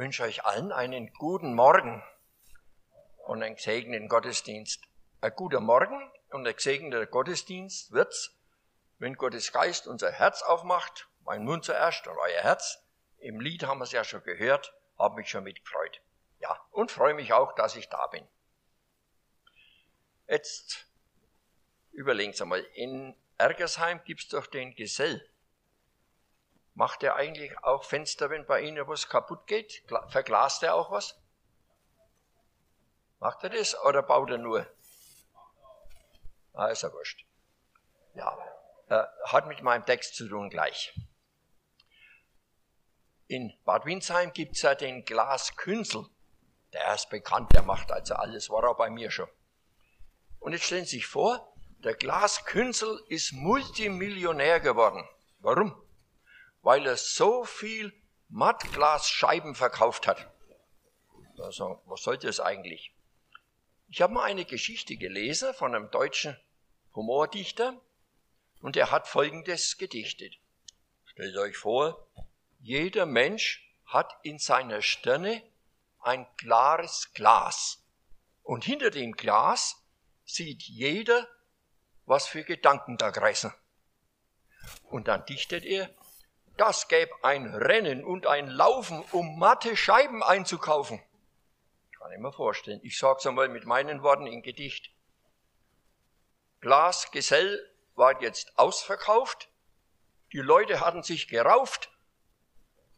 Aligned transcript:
wünsche 0.00 0.22
euch 0.22 0.46
allen 0.46 0.72
einen 0.72 1.12
guten 1.12 1.54
Morgen 1.54 2.02
und 3.26 3.42
einen 3.42 3.56
gesegneten 3.56 4.08
Gottesdienst. 4.08 4.82
Ein 5.20 5.34
guter 5.36 5.60
Morgen 5.60 6.10
und 6.30 6.46
ein 6.46 6.56
gesegneter 6.56 7.04
Gottesdienst 7.04 7.92
wird's, 7.92 8.34
wenn 8.98 9.16
Gottes 9.16 9.52
Geist 9.52 9.86
unser 9.86 10.10
Herz 10.10 10.40
aufmacht, 10.40 11.06
mein 11.26 11.44
Mund 11.44 11.66
zuerst 11.66 12.06
und 12.06 12.16
euer 12.16 12.40
Herz. 12.40 12.82
Im 13.18 13.40
Lied 13.40 13.64
haben 13.64 13.76
wir 13.76 13.84
es 13.84 13.92
ja 13.92 14.02
schon 14.02 14.22
gehört, 14.22 14.72
habe 14.98 15.16
mich 15.16 15.28
schon 15.28 15.44
mitgefreut. 15.44 16.00
Ja, 16.38 16.58
und 16.70 16.90
freue 16.90 17.12
mich 17.12 17.34
auch, 17.34 17.54
dass 17.54 17.76
ich 17.76 17.90
da 17.90 18.06
bin. 18.06 18.26
Jetzt 20.26 20.86
überlegen 21.92 22.32
Sie 22.32 22.46
mal, 22.46 22.66
in 22.72 23.14
Ergersheim 23.36 24.02
gibt's 24.04 24.28
doch 24.28 24.46
den 24.46 24.74
Gesell. 24.74 25.28
Macht 26.74 27.02
er 27.02 27.16
eigentlich 27.16 27.58
auch 27.62 27.84
Fenster, 27.84 28.30
wenn 28.30 28.46
bei 28.46 28.60
Ihnen 28.62 28.86
was 28.86 29.08
kaputt 29.08 29.46
geht? 29.46 29.82
Verglast 30.08 30.62
er 30.62 30.74
auch 30.74 30.90
was? 30.90 31.20
Macht 33.18 33.44
er 33.44 33.50
das 33.50 33.78
oder 33.84 34.02
baut 34.02 34.30
er 34.30 34.38
nur? 34.38 34.66
Ah, 36.54 36.68
ist 36.68 36.82
ja 36.82 36.92
wurscht. 36.92 37.24
Ja, 38.14 38.36
äh, 38.88 39.04
hat 39.26 39.46
mit 39.46 39.62
meinem 39.62 39.84
Text 39.84 40.16
zu 40.16 40.28
tun 40.28 40.50
gleich. 40.50 40.94
In 43.26 43.52
Bad 43.64 43.84
Windsheim 43.84 44.32
gibt's 44.32 44.62
ja 44.62 44.74
den 44.74 45.04
Glaskünzel. 45.04 46.06
Der 46.72 46.94
ist 46.94 47.10
bekannt, 47.10 47.52
der 47.52 47.62
macht 47.62 47.92
also 47.92 48.14
alles, 48.14 48.50
war 48.50 48.64
er 48.64 48.74
bei 48.74 48.90
mir 48.90 49.10
schon. 49.10 49.28
Und 50.40 50.52
jetzt 50.52 50.64
stellen 50.64 50.84
Sie 50.84 50.96
sich 50.96 51.06
vor, 51.06 51.54
der 51.84 51.94
Glaskünzel 51.94 53.02
ist 53.08 53.32
Multimillionär 53.32 54.60
geworden. 54.60 55.08
Warum? 55.38 55.80
Weil 56.62 56.86
er 56.86 56.96
so 56.96 57.44
viel 57.44 57.92
Mattglasscheiben 58.28 59.54
verkauft 59.54 60.06
hat. 60.06 60.30
Also, 61.38 61.80
was 61.86 62.02
soll 62.02 62.18
das 62.18 62.38
eigentlich? 62.38 62.94
Ich 63.88 64.02
habe 64.02 64.12
mal 64.12 64.24
eine 64.24 64.44
Geschichte 64.44 64.96
gelesen 64.96 65.54
von 65.54 65.74
einem 65.74 65.90
deutschen 65.90 66.36
Humordichter 66.94 67.80
und 68.60 68.76
er 68.76 68.90
hat 68.90 69.08
Folgendes 69.08 69.78
gedichtet. 69.78 70.38
Stellt 71.06 71.36
euch 71.36 71.56
vor, 71.56 72.06
jeder 72.60 73.06
Mensch 73.06 73.74
hat 73.84 74.12
in 74.22 74.38
seiner 74.38 74.82
Stirne 74.82 75.42
ein 76.00 76.26
klares 76.36 77.12
Glas 77.14 77.82
und 78.42 78.64
hinter 78.64 78.90
dem 78.90 79.12
Glas 79.12 79.82
sieht 80.24 80.62
jeder, 80.62 81.26
was 82.04 82.26
für 82.26 82.44
Gedanken 82.44 82.96
da 82.96 83.10
kreisen. 83.10 83.52
Und 84.84 85.08
dann 85.08 85.24
dichtet 85.26 85.64
er, 85.64 85.90
das 86.60 86.88
gäbe 86.88 87.12
ein 87.22 87.54
Rennen 87.54 88.04
und 88.04 88.26
ein 88.26 88.46
Laufen, 88.46 89.02
um 89.12 89.38
matte 89.38 89.78
Scheiben 89.78 90.22
einzukaufen. 90.22 91.02
Kann 91.98 92.12
ich 92.12 92.18
mir 92.18 92.32
vorstellen. 92.32 92.80
Ich 92.82 92.98
sag's 92.98 93.26
einmal 93.26 93.48
mit 93.48 93.64
meinen 93.64 94.02
Worten 94.02 94.26
in 94.26 94.42
Gedicht. 94.42 94.90
Glasgesell 96.60 97.66
war 97.94 98.20
jetzt 98.20 98.58
ausverkauft. 98.58 99.48
Die 100.34 100.40
Leute 100.40 100.80
hatten 100.80 101.02
sich 101.02 101.28
gerauft, 101.28 101.90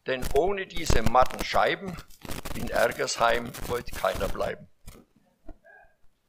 denn 0.09 0.27
ohne 0.35 0.67
diese 0.67 1.03
matten 1.03 1.45
Scheiben 1.45 1.97
in 2.57 2.69
Ergersheim 2.69 3.53
wollte 3.69 3.95
keiner 3.95 4.27
bleiben. 4.27 4.69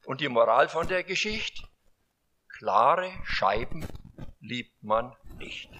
Und 0.06 0.22
die 0.22 0.30
Moral 0.30 0.70
von 0.70 0.88
der 0.88 1.04
Geschichte? 1.04 1.64
Klare 2.48 3.12
Scheiben 3.24 3.88
liebt 4.40 4.84
man 4.84 5.16
nicht. 5.40 5.72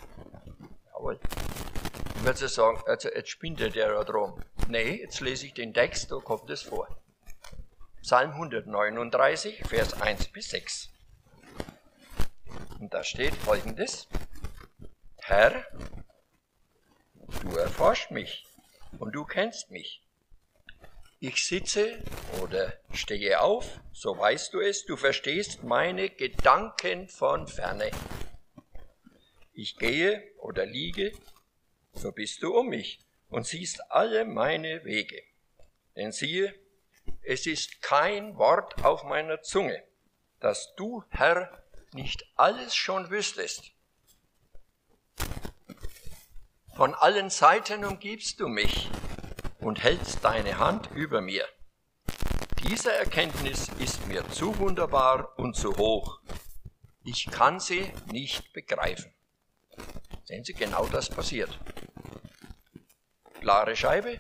Jawohl. 1.04 1.20
Ich 2.16 2.24
würde 2.24 2.48
sagen, 2.48 2.82
also 2.86 3.10
jetzt 3.10 3.30
spinnt 3.30 3.60
der 3.60 3.70
da 3.70 4.04
drum. 4.06 4.42
Nee, 4.70 5.02
jetzt 5.02 5.20
lese 5.20 5.48
ich 5.48 5.54
den 5.54 5.74
Text, 5.74 6.10
da 6.12 6.20
kommt 6.20 6.50
es 6.50 6.62
vor. 6.62 6.88
Psalm 8.02 8.32
139, 8.32 9.64
Vers 9.68 10.00
1 10.02 10.30
bis 10.30 10.52
6. 10.52 10.90
Und 12.80 12.94
da 12.94 13.04
steht 13.04 13.36
folgendes. 13.36 14.08
Herr, 15.18 15.66
du 17.42 17.58
erforscht 17.58 18.12
mich 18.12 18.46
und 18.98 19.14
du 19.14 19.26
kennst 19.26 19.72
mich. 19.72 20.02
Ich 21.20 21.46
sitze 21.46 22.02
oder 22.42 22.74
stehe 22.94 23.42
auf, 23.42 23.82
so 23.92 24.18
weißt 24.18 24.54
du 24.54 24.62
es, 24.62 24.86
du 24.86 24.96
verstehst 24.96 25.64
meine 25.64 26.10
Gedanken 26.10 27.10
von 27.10 27.48
ferne. 27.48 27.92
Ich 29.56 29.78
gehe 29.78 30.24
oder 30.38 30.66
liege, 30.66 31.14
so 31.94 32.12
bist 32.12 32.42
du 32.42 32.58
um 32.58 32.70
mich 32.70 33.00
und 33.30 33.46
siehst 33.46 33.92
alle 33.92 34.26
meine 34.26 34.84
Wege. 34.84 35.22
Denn 35.96 36.12
siehe, 36.12 36.56
es 37.22 37.46
ist 37.46 37.82
kein 37.82 38.36
Wort 38.38 38.84
auf 38.84 39.04
meiner 39.04 39.42
Zunge, 39.42 39.84
dass 40.40 40.74
du, 40.76 41.04
Herr, 41.10 41.64
nicht 41.94 42.26
alles 42.36 42.76
schon 42.76 43.12
wüsstest. 43.12 43.72
Von 46.76 46.96
allen 46.96 47.30
Seiten 47.30 47.86
umgibst 47.86 48.40
du 48.40 48.48
mich 48.48 48.90
und 49.60 49.84
hältst 49.84 50.24
deine 50.24 50.58
Hand 50.58 50.90
über 50.96 51.22
mir. 51.22 51.48
Diese 52.68 52.92
Erkenntnis 52.92 53.70
ist 53.78 54.08
mir 54.08 54.28
zu 54.30 54.58
wunderbar 54.58 55.38
und 55.38 55.56
zu 55.56 55.78
hoch. 55.78 56.20
Ich 57.04 57.28
kann 57.30 57.60
sie 57.60 57.92
nicht 58.12 58.52
begreifen. 58.54 59.14
Sehen 60.26 60.44
Sie, 60.44 60.54
genau 60.54 60.86
das 60.88 61.10
passiert. 61.10 61.60
Klare 63.42 63.76
Scheibe. 63.76 64.20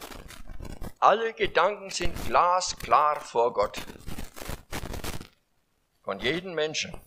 Alle 0.99 1.33
Gedanken 1.33 1.89
sind 1.91 2.13
glasklar 2.25 3.21
vor 3.21 3.53
Gott. 3.53 3.79
Von 6.01 6.19
jedem 6.19 6.53
Menschen, 6.55 6.99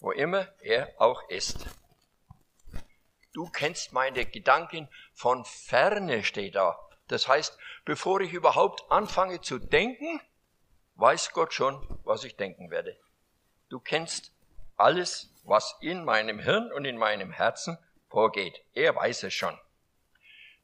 wo 0.00 0.10
immer 0.10 0.48
er 0.60 0.92
auch 0.98 1.28
ist. 1.28 1.66
Du 3.32 3.48
kennst 3.48 3.92
meine 3.92 4.26
Gedanken 4.26 4.88
von 5.12 5.44
ferne, 5.44 6.24
steht 6.24 6.56
da. 6.56 6.78
Das 7.06 7.28
heißt, 7.28 7.56
bevor 7.84 8.20
ich 8.20 8.32
überhaupt 8.32 8.90
anfange 8.90 9.40
zu 9.40 9.58
denken, 9.58 10.20
weiß 10.96 11.30
Gott 11.32 11.54
schon, 11.54 11.80
was 12.02 12.24
ich 12.24 12.36
denken 12.36 12.70
werde. 12.70 12.96
Du 13.68 13.78
kennst 13.78 14.32
alles, 14.76 15.32
was 15.44 15.76
in 15.80 16.04
meinem 16.04 16.40
Hirn 16.40 16.72
und 16.72 16.84
in 16.84 16.96
meinem 16.96 17.30
Herzen 17.30 17.78
vorgeht. 18.08 18.62
Er 18.74 18.94
weiß 18.94 19.24
es 19.24 19.34
schon. 19.34 19.58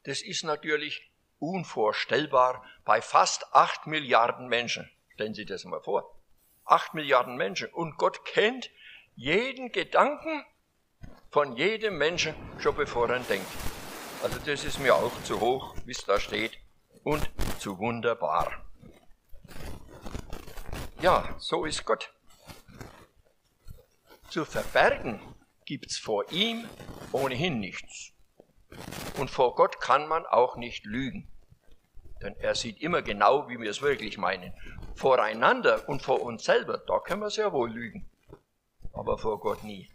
Das 0.05 0.23
ist 0.23 0.45
natürlich 0.45 1.11
unvorstellbar 1.39 2.65
bei 2.85 3.03
fast 3.03 3.55
acht 3.55 3.87
Milliarden 3.87 4.49
Menschen. 4.49 4.91
Stellen 5.15 5.35
Sie 5.35 5.45
das 5.45 5.65
mal 5.65 5.81
vor. 5.81 6.19
Acht 6.65 6.95
Milliarden 6.95 7.37
Menschen. 7.37 7.69
Und 7.69 7.97
Gott 7.99 8.25
kennt 8.25 8.71
jeden 9.15 9.73
Gedanken 9.73 10.45
von 11.31 11.57
jedem 11.57 11.99
Menschen 11.99 12.35
schon 12.59 12.77
bevor 12.77 13.09
er 13.11 13.21
denkt. 13.21 13.51
Also 14.23 14.39
das 14.45 14.65
ist 14.65 14.79
mir 14.79 14.95
auch 14.95 15.13
zu 15.25 15.41
hoch, 15.41 15.75
wie 15.85 15.93
es 15.93 16.05
da 16.05 16.21
steht, 16.21 16.59
und 17.03 17.29
zu 17.59 17.79
wunderbar. 17.79 18.65
Ja, 21.01 21.35
so 21.39 21.65
ist 21.65 21.85
Gott. 21.85 22.13
Zu 24.31 24.45
verbergen 24.45 25.21
gibt's 25.73 25.97
vor 25.97 26.31
ihm 26.31 26.69
ohnehin 27.13 27.59
nichts. 27.59 28.13
Und 29.19 29.31
vor 29.31 29.55
Gott 29.55 29.81
kann 29.81 30.07
man 30.07 30.27
auch 30.27 30.57
nicht 30.57 30.85
lügen. 30.85 31.27
Denn 32.21 32.37
er 32.37 32.55
sieht 32.55 32.83
immer 32.83 33.01
genau, 33.01 33.49
wie 33.49 33.59
wir 33.59 33.71
es 33.71 33.81
wirklich 33.81 34.19
meinen. 34.19 34.53
Voreinander 34.95 35.89
und 35.89 36.03
vor 36.03 36.21
uns 36.21 36.45
selber, 36.45 36.77
da 36.77 36.99
können 36.99 37.23
wir 37.23 37.31
sehr 37.31 37.55
wohl 37.55 37.73
lügen. 37.73 38.07
Aber 38.93 39.17
vor 39.17 39.41
Gott 39.41 39.65
nie. 39.65 39.91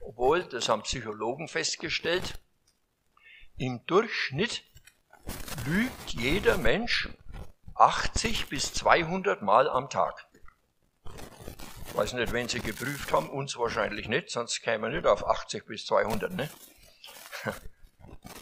Obwohl, 0.00 0.44
das 0.44 0.70
haben 0.70 0.82
Psychologen 0.82 1.46
festgestellt, 1.46 2.40
im 3.58 3.84
Durchschnitt 3.84 4.64
lügt 5.66 6.12
jeder 6.14 6.56
Mensch 6.56 7.10
80 7.74 8.48
bis 8.48 8.72
200 8.72 9.42
Mal 9.42 9.68
am 9.68 9.90
Tag. 9.90 10.27
Weiß 11.94 12.12
nicht, 12.12 12.32
wenn 12.32 12.48
Sie 12.48 12.60
geprüft 12.60 13.12
haben, 13.12 13.28
uns 13.28 13.56
wahrscheinlich 13.56 14.08
nicht, 14.08 14.30
sonst 14.30 14.60
kämen 14.60 14.82
wir 14.82 14.90
nicht 14.90 15.06
auf 15.06 15.26
80 15.26 15.66
bis 15.66 15.84
200, 15.86 16.32
ne? 16.32 16.48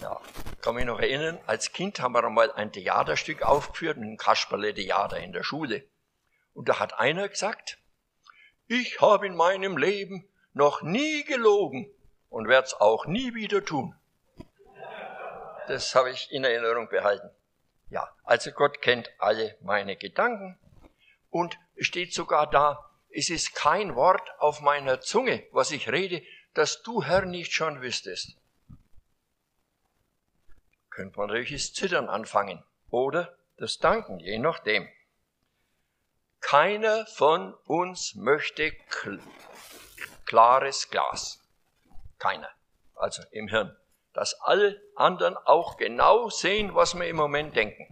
ja, 0.03 0.21
kann 0.61 0.75
mich 0.75 0.85
noch 0.85 1.01
erinnern, 1.01 1.39
als 1.47 1.73
Kind 1.73 2.01
haben 2.01 2.13
wir 2.13 2.25
einmal 2.25 2.53
ein 2.53 2.73
Theaterstück 2.73 3.43
aufgeführt, 3.43 3.97
ein 3.97 4.17
Kasperle-Theater 4.17 5.19
in 5.19 5.33
der 5.33 5.43
Schule. 5.43 5.85
Und 6.53 6.69
da 6.69 6.79
hat 6.81 6.99
einer 6.99 7.29
gesagt, 7.29 7.79
ich 8.67 9.01
habe 9.01 9.27
in 9.27 9.37
meinem 9.37 9.77
Leben 9.77 10.29
noch 10.53 10.83
nie 10.83 11.25
gelogen 11.25 11.91
und 12.29 12.49
werde 12.49 12.67
es 12.67 12.75
auch 12.75 13.07
nie 13.07 13.35
wieder 13.35 13.65
tun. 13.65 13.95
Das 15.69 15.95
habe 15.95 16.11
ich 16.11 16.31
in 16.31 16.45
Erinnerung 16.45 16.89
behalten. 16.89 17.31
Ja, 17.89 18.09
also 18.25 18.51
Gott 18.51 18.83
kennt 18.83 19.11
alle 19.19 19.57
meine 19.61 19.97
Gedanken 19.97 20.59
und 21.31 21.59
steht 21.79 22.13
sogar 22.13 22.51
da, 22.51 22.91
es 23.17 23.31
ist 23.31 23.55
kein 23.55 23.95
Wort 23.97 24.29
auf 24.39 24.61
meiner 24.61 25.01
Zunge, 25.01 25.47
was 25.51 25.71
ich 25.71 25.89
rede, 25.91 26.23
das 26.53 26.83
du, 26.83 27.03
Herr, 27.03 27.25
nicht 27.25 27.53
schon 27.53 27.81
wüsstest. 27.81 28.37
könnte 30.91 31.19
man 31.19 31.29
natürlich 31.29 31.53
das 31.53 31.73
Zittern 31.73 32.09
anfangen 32.09 32.63
oder 32.91 33.37
das 33.57 33.79
Danken, 33.79 34.19
je 34.19 34.39
nachdem. 34.39 34.89
Keiner 36.41 37.07
von 37.07 37.55
uns 37.67 38.15
möchte 38.15 38.73
kl 38.73 39.21
klares 40.27 40.91
Glas. 40.91 41.41
Keiner. 42.19 42.51
Also 42.95 43.23
im 43.31 43.49
Hirn. 43.49 43.77
Dass 44.13 44.41
alle 44.41 44.81
anderen 44.95 45.37
auch 45.37 45.77
genau 45.77 46.31
sehen, 46.31 46.75
was 46.75 46.95
wir 46.95 47.07
im 47.07 47.17
Moment 47.17 47.55
denken. 47.57 47.87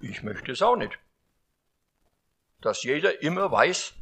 Ich 0.00 0.22
möchte 0.22 0.52
es 0.52 0.62
auch 0.62 0.76
nicht. 0.76 0.98
Dass 2.60 2.82
jeder 2.84 3.22
immer 3.22 3.50
weiß, 3.50 3.94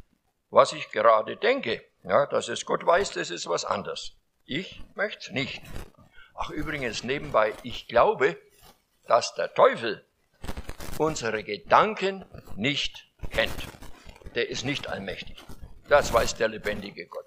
was 0.51 0.73
ich 0.73 0.91
gerade 0.91 1.37
denke. 1.37 1.83
Ja, 2.03 2.25
dass 2.27 2.47
es 2.49 2.65
Gott 2.65 2.85
weiß, 2.85 3.11
das 3.11 3.29
ist 3.29 3.47
was 3.47 3.65
anderes. 3.65 4.13
Ich 4.45 4.81
möchte 4.95 5.27
es 5.27 5.31
nicht. 5.31 5.61
Ach 6.35 6.49
übrigens 6.49 7.03
nebenbei, 7.03 7.53
ich 7.63 7.87
glaube, 7.87 8.37
dass 9.07 9.33
der 9.35 9.53
Teufel 9.53 10.05
unsere 10.97 11.43
Gedanken 11.43 12.25
nicht 12.55 13.07
kennt. 13.31 13.67
Der 14.35 14.49
ist 14.49 14.65
nicht 14.65 14.87
allmächtig. 14.87 15.43
Das 15.87 16.13
weiß 16.13 16.35
der 16.35 16.47
lebendige 16.47 17.05
Gott. 17.07 17.25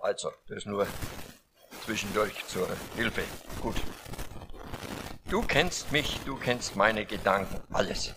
Also, 0.00 0.32
das 0.48 0.66
nur 0.66 0.86
zwischendurch 1.84 2.44
zur 2.46 2.68
Hilfe. 2.96 3.22
Gut. 3.60 3.76
Du 5.28 5.42
kennst 5.42 5.92
mich, 5.92 6.20
du 6.24 6.36
kennst 6.36 6.76
meine 6.76 7.06
Gedanken, 7.06 7.62
alles. 7.72 8.14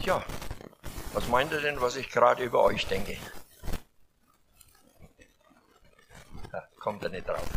Tja, 0.00 0.24
was 1.14 1.28
meint 1.28 1.52
ihr 1.52 1.60
denn, 1.60 1.80
was 1.80 1.96
ich 1.96 2.10
gerade 2.10 2.44
über 2.44 2.62
euch 2.62 2.86
denke? 2.86 3.16
Da 6.52 6.68
kommt 6.78 7.02
er 7.04 7.10
nicht 7.10 7.28
drauf 7.28 7.48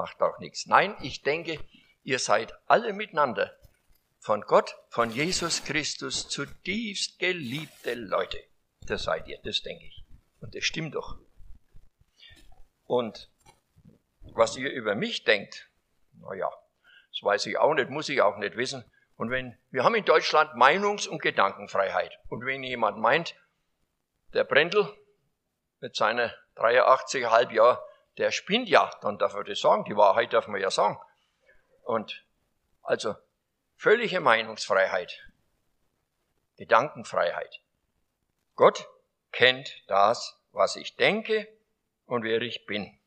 macht 0.00 0.22
auch 0.22 0.38
nichts. 0.38 0.66
Nein, 0.66 0.96
ich 1.02 1.22
denke, 1.22 1.58
ihr 2.02 2.18
seid 2.18 2.54
alle 2.66 2.94
miteinander 2.94 3.54
von 4.18 4.40
Gott, 4.42 4.74
von 4.88 5.10
Jesus 5.10 5.64
Christus 5.64 6.28
zutiefst 6.28 7.18
geliebte 7.18 7.92
Leute. 7.94 8.38
Das 8.86 9.04
seid 9.04 9.28
ihr, 9.28 9.38
das 9.44 9.60
denke 9.60 9.84
ich. 9.84 10.04
Und 10.40 10.54
das 10.54 10.64
stimmt 10.64 10.94
doch. 10.94 11.18
Und 12.84 13.30
was 14.22 14.56
ihr 14.56 14.70
über 14.70 14.94
mich 14.94 15.24
denkt, 15.24 15.70
naja, 16.14 16.50
das 17.12 17.22
weiß 17.22 17.46
ich 17.46 17.58
auch 17.58 17.74
nicht, 17.74 17.90
muss 17.90 18.08
ich 18.08 18.22
auch 18.22 18.38
nicht 18.38 18.56
wissen. 18.56 18.84
Und 19.20 19.28
wenn, 19.28 19.54
wir 19.70 19.84
haben 19.84 19.94
in 19.94 20.06
Deutschland 20.06 20.54
Meinungs- 20.54 21.06
und 21.06 21.20
Gedankenfreiheit. 21.20 22.18
Und 22.28 22.46
wenn 22.46 22.62
jemand 22.62 22.96
meint, 22.96 23.36
der 24.32 24.44
Brendel 24.44 24.96
mit 25.80 25.94
seiner 25.94 26.34
83,5 26.56 27.52
Jahr, 27.52 27.86
der 28.16 28.30
spinnt 28.30 28.70
ja, 28.70 28.90
dann 29.02 29.18
darf 29.18 29.34
er 29.34 29.44
das 29.44 29.60
sagen, 29.60 29.84
die 29.84 29.94
Wahrheit 29.94 30.32
darf 30.32 30.48
man 30.48 30.58
ja 30.58 30.70
sagen. 30.70 30.98
Und 31.82 32.24
also 32.80 33.14
völlige 33.76 34.20
Meinungsfreiheit, 34.20 35.20
Gedankenfreiheit. 36.56 37.60
Gott 38.54 38.88
kennt 39.32 39.82
das, 39.86 40.40
was 40.52 40.76
ich 40.76 40.96
denke 40.96 41.46
und 42.06 42.24
wer 42.24 42.40
ich 42.40 42.64
bin. 42.64 42.98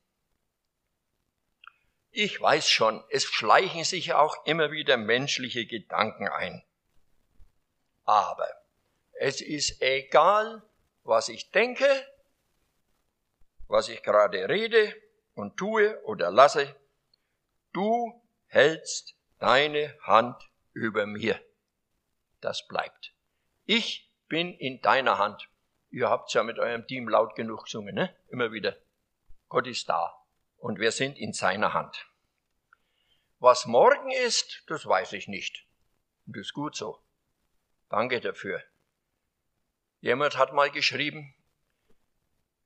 Ich 2.15 2.39
weiß 2.39 2.69
schon, 2.69 3.03
es 3.09 3.23
schleichen 3.23 3.83
sich 3.85 4.13
auch 4.13 4.45
immer 4.45 4.69
wieder 4.69 4.97
menschliche 4.97 5.65
Gedanken 5.65 6.27
ein. 6.27 6.63
Aber 8.05 8.47
es 9.13 9.41
ist 9.41 9.81
egal, 9.81 10.61
was 11.03 11.27
ich 11.27 11.49
denke, 11.49 11.87
was 13.67 13.89
ich 13.89 14.03
gerade 14.03 14.47
rede 14.47 14.95
und 15.33 15.57
tue 15.57 15.99
oder 16.03 16.29
lasse, 16.29 16.75
du 17.73 18.21
hältst 18.45 19.15
deine 19.39 19.97
Hand 20.03 20.39
über 20.73 21.07
mir. 21.07 21.41
Das 22.41 22.67
bleibt. 22.67 23.15
Ich 23.65 24.07
bin 24.27 24.53
in 24.53 24.83
deiner 24.83 25.17
Hand. 25.17 25.49
Ihr 25.89 26.11
habt's 26.11 26.35
ja 26.35 26.43
mit 26.43 26.59
eurem 26.59 26.85
Team 26.85 27.09
laut 27.09 27.35
genug 27.35 27.63
gesungen, 27.63 27.95
ne? 27.95 28.15
Immer 28.29 28.51
wieder. 28.51 28.77
Gott 29.49 29.65
ist 29.65 29.89
da 29.89 30.22
und 30.63 30.79
wir 30.79 30.93
sind 30.93 31.19
in 31.19 31.33
seiner 31.33 31.73
Hand. 31.73 32.07
Was 33.39 33.65
morgen 33.65 34.09
ist, 34.11 34.63
das 34.67 34.85
weiß 34.85 35.11
ich 35.11 35.27
nicht. 35.27 35.67
Und 36.25 36.37
das 36.37 36.45
ist 36.45 36.53
gut 36.53 36.77
so. 36.77 37.03
Danke 37.89 38.21
dafür. 38.21 38.63
Jemand 39.99 40.37
hat 40.37 40.53
mal 40.53 40.71
geschrieben, 40.71 41.35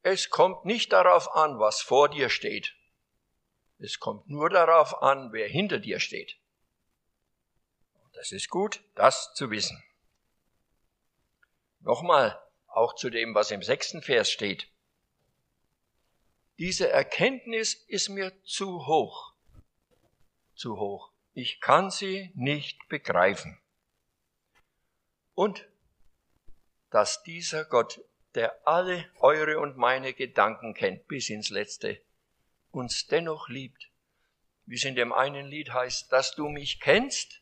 es 0.04 0.30
kommt 0.30 0.64
nicht 0.64 0.94
darauf 0.94 1.34
an, 1.36 1.58
was 1.58 1.82
vor 1.82 2.08
dir 2.08 2.30
steht. 2.30 2.76
Es 3.80 4.00
kommt 4.00 4.30
nur 4.30 4.52
darauf 4.52 5.02
an, 5.02 5.34
wer 5.34 5.48
hinter 5.48 5.80
dir 5.80 6.00
steht. 6.00 6.38
Das 8.14 8.32
ist 8.32 8.50
gut, 8.50 8.84
das 8.94 9.34
zu 9.34 9.50
wissen. 9.50 9.84
Nochmal, 11.80 12.40
auch 12.68 12.94
zu 12.94 13.10
dem, 13.10 13.34
was 13.34 13.50
im 13.50 13.64
sechsten 13.64 14.04
Vers 14.04 14.30
steht. 14.30 14.68
Diese 16.60 16.90
Erkenntnis 16.90 17.74
ist 17.88 18.10
mir 18.10 18.32
zu 18.44 18.88
hoch. 18.88 19.34
Zu 20.56 20.78
hoch. 20.80 21.12
Ich 21.34 21.62
kann 21.62 21.92
sie 21.92 22.32
nicht 22.34 22.88
begreifen. 22.90 23.60
Und 25.36 25.68
dass 26.90 27.22
dieser 27.24 27.66
Gott 27.66 28.02
der 28.38 28.68
alle 28.68 29.04
eure 29.20 29.60
und 29.60 29.78
meine 29.78 30.14
Gedanken 30.14 30.76
kennt 30.76 31.08
bis 31.08 31.32
ins 31.32 31.50
letzte, 31.50 32.00
uns 32.70 33.08
dennoch 33.08 33.50
liebt, 33.50 33.90
wie 34.68 34.76
es 34.76 34.84
in 34.84 34.96
dem 34.96 35.12
einen 35.12 35.48
Lied 35.48 35.74
heißt, 35.74 36.12
dass 36.12 36.36
du 36.36 36.48
mich 36.48 36.80
kennst 36.80 37.42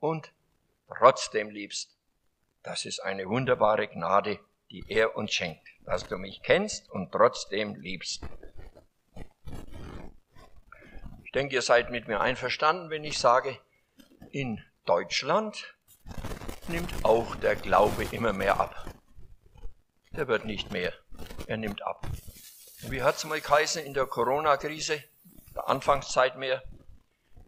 und 0.00 0.32
trotzdem 0.86 1.48
liebst. 1.48 1.96
Das 2.62 2.84
ist 2.84 3.00
eine 3.00 3.26
wunderbare 3.26 3.88
Gnade, 3.88 4.38
die 4.70 4.84
er 4.88 5.16
uns 5.16 5.32
schenkt, 5.32 5.66
dass 5.86 6.06
du 6.06 6.18
mich 6.18 6.42
kennst 6.42 6.90
und 6.90 7.10
trotzdem 7.10 7.76
liebst. 7.76 8.22
Denke, 11.34 11.54
ihr 11.54 11.62
seid 11.62 11.90
mit 11.90 12.08
mir 12.08 12.20
einverstanden, 12.20 12.90
wenn 12.90 13.04
ich 13.04 13.18
sage, 13.18 13.58
in 14.30 14.62
Deutschland 14.86 15.74
nimmt 16.68 17.04
auch 17.04 17.36
der 17.36 17.56
Glaube 17.56 18.04
immer 18.12 18.32
mehr 18.32 18.60
ab 18.60 18.86
der 20.16 20.28
wird 20.28 20.44
nicht 20.44 20.70
mehr. 20.72 20.92
Er 21.46 21.56
nimmt 21.56 21.82
ab. 21.82 22.06
Und 22.82 22.90
wie 22.90 23.02
hat 23.02 23.16
es 23.16 23.24
mal 23.24 23.40
geheißen 23.40 23.84
in 23.84 23.94
der 23.94 24.06
Corona-Krise, 24.06 25.02
der 25.54 25.68
Anfangszeit 25.68 26.36
mehr? 26.36 26.62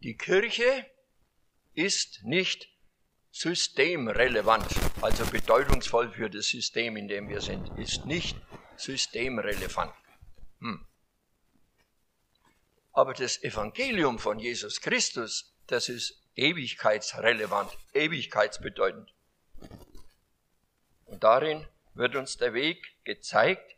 Die 0.02 0.16
Kirche 0.16 0.86
ist 1.74 2.24
nicht 2.24 2.68
systemrelevant, 3.30 4.66
also 5.02 5.26
bedeutungsvoll 5.26 6.10
für 6.10 6.30
das 6.30 6.46
System, 6.46 6.96
in 6.96 7.08
dem 7.08 7.28
wir 7.28 7.40
sind, 7.40 7.78
ist 7.78 8.06
nicht 8.06 8.36
systemrelevant. 8.76 9.92
Hm. 10.60 10.85
Aber 12.96 13.12
das 13.12 13.42
Evangelium 13.42 14.18
von 14.18 14.38
Jesus 14.38 14.80
Christus, 14.80 15.54
das 15.66 15.90
ist 15.90 16.18
ewigkeitsrelevant, 16.34 17.70
ewigkeitsbedeutend. 17.92 19.12
Und 21.04 21.22
darin 21.22 21.68
wird 21.92 22.16
uns 22.16 22.38
der 22.38 22.54
Weg 22.54 22.96
gezeigt, 23.04 23.76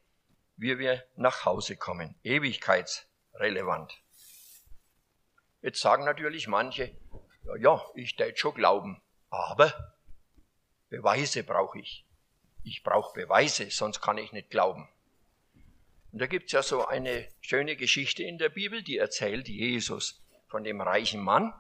wie 0.57 0.79
wir 0.79 1.05
nach 1.17 1.45
Hause 1.45 1.77
kommen. 1.77 2.15
Ewigkeitsrelevant. 2.23 3.93
Jetzt 5.63 5.81
sagen 5.81 6.05
natürlich 6.05 6.47
manche, 6.47 6.97
ja, 7.43 7.57
ja 7.57 7.85
ich 7.97 8.15
tät 8.15 8.39
schon 8.39 8.55
glauben, 8.55 9.03
aber 9.31 9.97
Beweise 10.91 11.43
brauche 11.43 11.81
ich. 11.81 12.07
Ich 12.63 12.85
brauche 12.85 13.15
Beweise, 13.15 13.69
sonst 13.73 14.01
kann 14.01 14.17
ich 14.17 14.31
nicht 14.31 14.51
glauben. 14.51 14.89
Und 16.13 16.21
da 16.21 16.27
gibt's 16.27 16.53
ja 16.53 16.63
so 16.63 16.87
eine 16.87 17.29
schöne 17.41 17.77
Geschichte 17.77 18.23
in 18.23 18.39
der 18.39 18.49
Bibel, 18.49 18.83
die 18.83 18.99
erzählt 18.99 19.49
Jesus 19.49 20.23
von 20.49 20.65
dem 20.65 20.81
reichen 20.81 21.23
Mann 21.23 21.53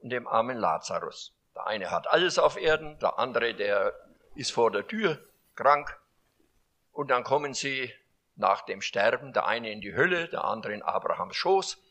und 0.00 0.10
dem 0.10 0.26
armen 0.26 0.58
Lazarus. 0.58 1.34
Der 1.54 1.66
eine 1.66 1.90
hat 1.90 2.06
alles 2.08 2.38
auf 2.38 2.56
Erden, 2.56 2.98
der 3.00 3.18
andere, 3.18 3.54
der 3.54 3.94
ist 4.34 4.52
vor 4.52 4.70
der 4.70 4.86
Tür 4.86 5.18
krank 5.54 5.98
und 6.92 7.10
dann 7.10 7.24
kommen 7.24 7.54
sie 7.54 7.92
nach 8.36 8.62
dem 8.62 8.80
Sterben, 8.80 9.32
der 9.32 9.46
eine 9.46 9.72
in 9.72 9.80
die 9.80 9.94
Hölle, 9.94 10.28
der 10.28 10.44
andere 10.44 10.72
in 10.72 10.82
Abrahams 10.82 11.36
Schoß. 11.36 11.82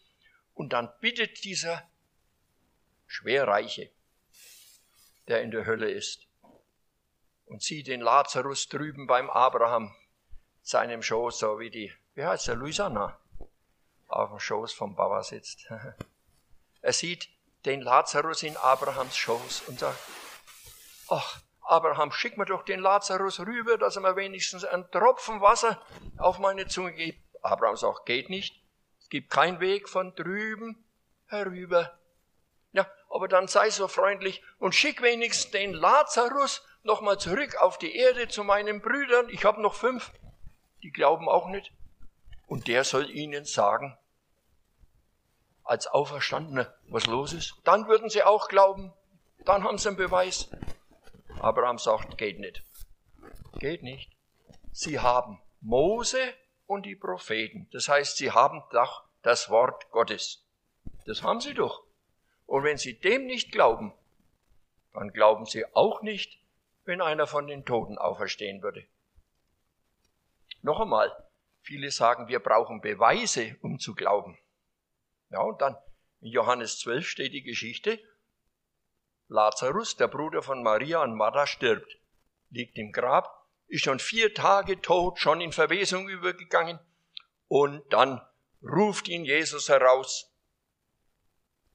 Und 0.53 0.73
dann 0.73 0.91
bittet 1.01 1.43
dieser 1.43 1.83
Schwerreiche, 3.07 3.91
der 5.27 5.41
in 5.41 5.51
der 5.51 5.65
Hölle 5.65 5.89
ist, 5.91 6.27
und 7.45 7.61
sieht 7.61 7.87
den 7.87 8.01
Lazarus 8.01 8.67
drüben 8.69 9.05
beim 9.05 9.29
Abraham, 9.29 9.95
seinem 10.61 11.03
Schoß, 11.03 11.39
so 11.39 11.59
wie 11.59 11.69
die, 11.69 11.93
wie 12.15 12.25
heißt 12.25 12.47
der, 12.47 12.55
Louisiana, 12.55 13.19
auf 14.07 14.29
dem 14.29 14.39
Schoß 14.39 14.73
vom 14.73 14.95
Baba 14.95 15.23
sitzt. 15.23 15.67
er 16.81 16.93
sieht 16.93 17.29
den 17.65 17.81
Lazarus 17.81 18.43
in 18.43 18.57
Abrahams 18.57 19.15
Schoß 19.15 19.63
und 19.67 19.79
sagt, 19.79 19.99
ach, 21.09 21.41
Abraham, 21.61 22.11
schick 22.11 22.37
mir 22.37 22.45
doch 22.45 22.63
den 22.63 22.79
Lazarus 22.79 23.39
rüber, 23.39 23.77
dass 23.77 23.95
er 23.95 24.01
mir 24.01 24.15
wenigstens 24.15 24.65
einen 24.65 24.89
Tropfen 24.91 25.41
Wasser 25.41 25.81
auf 26.17 26.39
meine 26.39 26.67
Zunge 26.67 26.93
gibt. 26.93 27.19
Abraham 27.43 27.75
sagt, 27.75 28.05
geht 28.05 28.29
nicht. 28.29 28.63
Es 28.99 29.09
gibt 29.09 29.31
keinen 29.31 29.59
Weg 29.59 29.89
von 29.89 30.15
drüben 30.15 30.83
herüber 31.27 31.97
aber 33.15 33.29
dann 33.29 33.47
sei 33.47 33.69
so 33.69 33.87
freundlich 33.87 34.43
und 34.59 34.75
schick 34.75 35.01
wenigstens 35.01 35.51
den 35.51 35.71
Lazarus 35.73 36.65
nochmal 36.83 37.17
zurück 37.17 37.55
auf 37.61 37.77
die 37.77 37.95
Erde 37.95 38.27
zu 38.27 38.43
meinen 38.43 38.81
Brüdern. 38.81 39.29
Ich 39.29 39.45
habe 39.45 39.61
noch 39.61 39.73
fünf, 39.73 40.11
die 40.83 40.91
glauben 40.91 41.29
auch 41.29 41.47
nicht. 41.47 41.71
Und 42.47 42.67
der 42.67 42.83
soll 42.83 43.09
ihnen 43.09 43.45
sagen, 43.45 43.97
als 45.63 45.87
Auferstandener, 45.87 46.73
was 46.89 47.07
los 47.07 47.33
ist. 47.33 47.55
Dann 47.63 47.87
würden 47.87 48.09
sie 48.09 48.23
auch 48.23 48.47
glauben. 48.47 48.93
Dann 49.45 49.63
haben 49.63 49.77
sie 49.77 49.89
einen 49.89 49.97
Beweis. 49.97 50.49
Abraham 51.39 51.79
sagt, 51.79 52.17
geht 52.17 52.39
nicht. 52.39 52.63
Geht 53.59 53.83
nicht. 53.83 54.11
Sie 54.71 54.99
haben 54.99 55.41
Mose 55.61 56.19
und 56.67 56.85
die 56.85 56.95
Propheten. 56.95 57.67
Das 57.71 57.89
heißt, 57.89 58.17
sie 58.17 58.31
haben 58.31 58.63
doch 58.71 59.03
das 59.23 59.49
Wort 59.49 59.89
Gottes. 59.91 60.43
Das 61.05 61.23
haben 61.23 61.41
sie 61.41 61.53
doch. 61.53 61.83
Und 62.45 62.63
wenn 62.63 62.77
sie 62.77 62.99
dem 62.99 63.25
nicht 63.25 63.51
glauben, 63.51 63.93
dann 64.93 65.11
glauben 65.11 65.45
sie 65.45 65.65
auch 65.75 66.01
nicht, 66.01 66.39
wenn 66.85 67.01
einer 67.01 67.27
von 67.27 67.47
den 67.47 67.65
Toten 67.65 67.97
auferstehen 67.97 68.61
würde. 68.61 68.85
Noch 70.61 70.79
einmal, 70.79 71.11
viele 71.65 71.91
sagen, 71.91 72.27
wir 72.27 72.39
brauchen 72.39 72.81
Beweise, 72.81 73.57
um 73.61 73.79
zu 73.79 73.95
glauben. 73.95 74.37
Ja, 75.29 75.41
und 75.41 75.61
dann 75.61 75.75
in 76.21 76.31
Johannes 76.31 76.79
12 76.79 77.07
steht 77.07 77.33
die 77.33 77.43
Geschichte, 77.43 77.99
Lazarus, 79.27 79.97
der 79.97 80.07
Bruder 80.07 80.43
von 80.43 80.61
Maria 80.61 81.01
und 81.01 81.15
Martha, 81.15 81.47
stirbt, 81.47 81.97
liegt 82.51 82.77
im 82.77 82.91
Grab, 82.91 83.49
ist 83.67 83.83
schon 83.83 83.99
vier 83.99 84.33
Tage 84.33 84.81
tot, 84.81 85.19
schon 85.19 85.41
in 85.41 85.51
Verwesung 85.51 86.07
übergegangen, 86.07 86.79
und 87.47 87.81
dann 87.91 88.21
ruft 88.61 89.07
ihn 89.07 89.25
Jesus 89.25 89.67
heraus, 89.69 90.31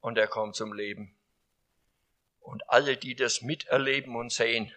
und 0.01 0.17
er 0.17 0.29
kommt 0.29 0.55
zum 0.55 0.73
Leben. 0.73 1.17
Und 2.39 2.69
alle, 2.71 2.97
die 2.97 3.15
das 3.15 3.43
miterleben 3.43 4.17
und 4.17 4.33
sehen, 4.33 4.73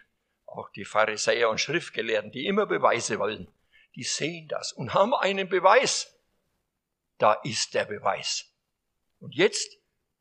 auch 0.46 0.70
die 0.70 0.86
Pharisäer 0.86 1.50
und 1.50 1.60
Schriftgelehrten, 1.60 2.32
die 2.32 2.46
immer 2.46 2.66
Beweise 2.66 3.20
wollen, 3.20 3.48
die 3.96 4.04
sehen 4.04 4.48
das 4.48 4.74
und 4.74 4.94
haben 4.94 5.14
einen 5.14 5.50
Beweis. 5.50 6.20
Da 7.18 7.34
ist 7.34 7.74
der 7.74 7.86
Beweis. 7.86 8.52
Und 9.20 9.36
jetzt, 9.36 9.78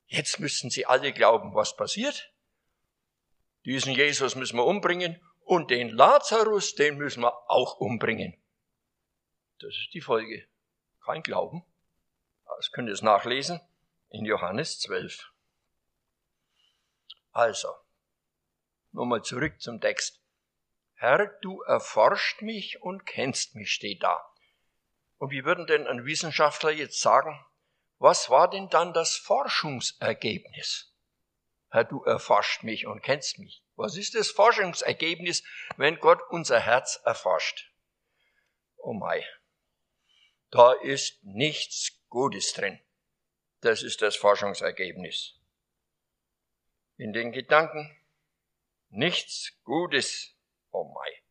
jetzt 0.06 0.40
müssen 0.40 0.70
sie 0.70 0.86
alle 0.86 1.12
glauben, 1.12 1.54
was 1.54 1.76
passiert. 1.76 2.32
Diesen 3.64 3.92
Jesus 3.92 4.34
müssen 4.34 4.56
wir 4.56 4.66
umbringen 4.66 5.20
und 5.40 5.70
den 5.70 5.88
Lazarus, 5.88 6.74
den 6.74 6.98
müssen 6.98 7.22
wir 7.22 7.50
auch 7.50 7.78
umbringen. 7.78 8.36
Das 9.58 9.70
ist 9.76 9.90
die 9.94 10.00
Folge. 10.00 10.46
Kein 11.04 11.22
Glauben. 11.22 11.64
Das 12.44 12.70
könnt 12.70 12.88
ihr 12.88 12.94
es 12.94 13.02
nachlesen 13.02 13.60
in 14.10 14.24
Johannes 14.24 14.78
12. 14.80 15.32
Also, 17.32 17.68
nochmal 18.92 19.22
zurück 19.22 19.60
zum 19.60 19.80
Text. 19.80 20.21
Herr, 21.02 21.26
du 21.40 21.62
erforscht 21.62 22.42
mich 22.42 22.80
und 22.80 23.06
kennst 23.06 23.56
mich, 23.56 23.72
steht 23.72 24.04
da. 24.04 24.24
Und 25.18 25.32
wie 25.32 25.44
würden 25.44 25.66
denn 25.66 25.88
ein 25.88 26.04
Wissenschaftler 26.04 26.70
jetzt 26.70 27.00
sagen, 27.00 27.44
was 27.98 28.30
war 28.30 28.48
denn 28.48 28.68
dann 28.68 28.92
das 28.92 29.16
Forschungsergebnis? 29.16 30.94
Herr, 31.70 31.82
du 31.82 32.04
erforscht 32.04 32.62
mich 32.62 32.86
und 32.86 33.02
kennst 33.02 33.40
mich. 33.40 33.64
Was 33.74 33.96
ist 33.96 34.14
das 34.14 34.30
Forschungsergebnis, 34.30 35.42
wenn 35.76 35.98
Gott 35.98 36.20
unser 36.30 36.60
Herz 36.60 37.00
erforscht? 37.04 37.72
Oh 38.76 38.92
mei, 38.92 39.26
da 40.52 40.70
ist 40.72 41.18
nichts 41.24 42.00
Gutes 42.10 42.52
drin. 42.52 42.78
Das 43.60 43.82
ist 43.82 44.02
das 44.02 44.14
Forschungsergebnis. 44.14 45.34
In 46.96 47.12
den 47.12 47.32
Gedanken 47.32 47.90
nichts 48.88 49.58
Gutes. 49.64 50.31
Oh 50.72 50.84
mei. 50.92 51.22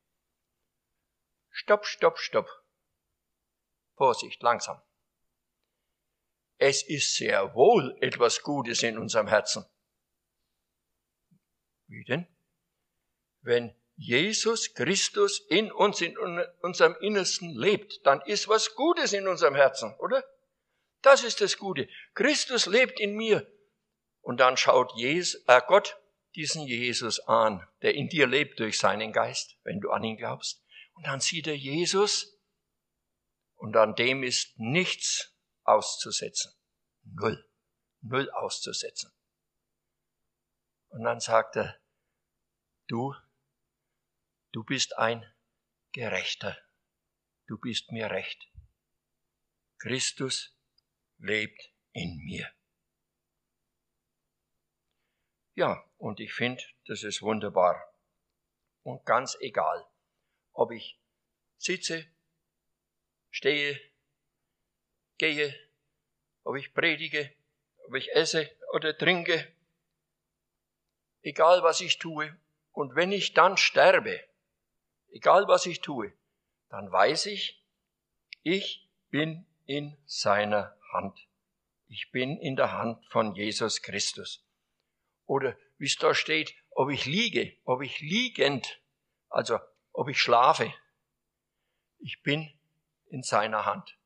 Stopp, 1.49 1.85
stopp, 1.85 2.17
stopp. 2.17 2.49
Vorsicht, 3.95 4.41
langsam. 4.41 4.81
Es 6.57 6.83
ist 6.83 7.15
sehr 7.15 7.53
wohl 7.55 7.97
etwas 8.01 8.43
Gutes 8.43 8.83
in 8.83 8.97
unserem 8.97 9.27
Herzen. 9.27 9.65
Wie 11.87 12.03
denn? 12.03 12.27
Wenn 13.41 13.75
Jesus 13.95 14.73
Christus 14.73 15.39
in 15.49 15.71
uns, 15.71 16.01
in 16.01 16.17
unserem 16.61 16.95
Innersten 17.01 17.55
lebt, 17.55 18.05
dann 18.05 18.21
ist 18.21 18.47
was 18.47 18.75
Gutes 18.75 19.13
in 19.13 19.27
unserem 19.27 19.55
Herzen, 19.55 19.93
oder? 19.99 20.23
Das 21.01 21.23
ist 21.23 21.41
das 21.41 21.57
Gute. 21.57 21.89
Christus 22.13 22.67
lebt 22.67 22.99
in 22.99 23.15
mir. 23.15 23.45
Und 24.21 24.39
dann 24.39 24.55
schaut 24.55 24.93
Jesus, 24.95 25.43
äh 25.47 25.61
Gott 25.67 25.99
diesen 26.35 26.65
Jesus 26.65 27.19
an, 27.19 27.67
der 27.81 27.95
in 27.95 28.07
dir 28.07 28.27
lebt 28.27 28.59
durch 28.59 28.77
seinen 28.77 29.11
Geist, 29.11 29.57
wenn 29.63 29.79
du 29.79 29.91
an 29.91 30.03
ihn 30.03 30.17
glaubst. 30.17 30.63
Und 30.93 31.07
dann 31.07 31.19
sieht 31.19 31.47
er 31.47 31.57
Jesus 31.57 32.39
und 33.55 33.75
an 33.77 33.95
dem 33.95 34.23
ist 34.23 34.57
nichts 34.57 35.35
auszusetzen. 35.63 36.51
Null. 37.03 37.47
Null 38.01 38.29
auszusetzen. 38.31 39.11
Und 40.89 41.03
dann 41.03 41.19
sagt 41.19 41.55
er, 41.55 41.79
du, 42.87 43.15
du 44.51 44.63
bist 44.63 44.97
ein 44.97 45.23
Gerechter. 45.91 46.57
Du 47.47 47.57
bist 47.57 47.91
mir 47.91 48.09
recht. 48.09 48.49
Christus 49.77 50.55
lebt 51.17 51.73
in 51.91 52.17
mir. 52.25 52.51
Ja, 55.55 55.83
und 55.97 56.19
ich 56.19 56.33
finde, 56.33 56.63
das 56.87 57.03
ist 57.03 57.21
wunderbar. 57.21 57.93
Und 58.83 59.05
ganz 59.05 59.37
egal, 59.41 59.85
ob 60.53 60.71
ich 60.71 60.99
sitze, 61.57 62.05
stehe, 63.29 63.79
gehe, 65.17 65.55
ob 66.43 66.55
ich 66.55 66.73
predige, 66.73 67.31
ob 67.87 67.95
ich 67.95 68.11
esse 68.13 68.49
oder 68.73 68.97
trinke, 68.97 69.47
egal 71.21 71.61
was 71.63 71.81
ich 71.81 71.99
tue, 71.99 72.35
und 72.71 72.95
wenn 72.95 73.11
ich 73.11 73.33
dann 73.33 73.57
sterbe, 73.57 74.19
egal 75.09 75.47
was 75.47 75.65
ich 75.65 75.81
tue, 75.81 76.13
dann 76.69 76.91
weiß 76.91 77.25
ich, 77.25 77.61
ich 78.43 78.89
bin 79.09 79.45
in 79.65 79.97
seiner 80.05 80.75
Hand. 80.93 81.27
Ich 81.87 82.11
bin 82.11 82.37
in 82.37 82.55
der 82.55 82.71
Hand 82.71 83.05
von 83.07 83.35
Jesus 83.35 83.81
Christus. 83.81 84.43
Oder 85.31 85.55
wie 85.77 85.85
es 85.85 85.95
da 85.95 86.13
steht, 86.13 86.53
ob 86.71 86.89
ich 86.89 87.05
liege, 87.05 87.55
ob 87.63 87.81
ich 87.81 88.01
liegend, 88.01 88.81
also 89.29 89.59
ob 89.93 90.09
ich 90.09 90.19
schlafe. 90.19 90.73
Ich 91.99 92.21
bin 92.21 92.51
in 93.07 93.23
seiner 93.23 93.65
Hand. 93.65 93.97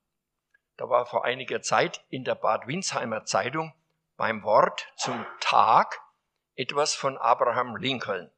Da 0.77 0.87
war 0.87 1.07
vor 1.07 1.25
einiger 1.25 1.63
Zeit 1.63 2.05
in 2.09 2.25
der 2.25 2.35
Bad 2.35 2.67
Winsheimer 2.67 3.25
Zeitung 3.25 3.73
beim 4.17 4.43
Wort 4.43 4.87
zum 4.97 5.25
Tag 5.39 5.99
etwas 6.53 6.93
von 6.93 7.17
Abraham 7.17 7.75
Lincoln, 7.77 8.29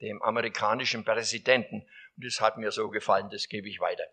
dem 0.00 0.22
amerikanischen 0.22 1.04
Präsidenten. 1.04 1.90
Und 2.16 2.24
das 2.24 2.40
hat 2.40 2.56
mir 2.56 2.70
so 2.70 2.88
gefallen, 2.88 3.30
das 3.30 3.48
gebe 3.48 3.68
ich 3.68 3.80
weiter. 3.80 4.06